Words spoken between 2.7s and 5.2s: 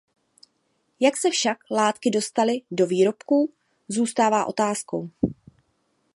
do výrobků, zůstává otázkou.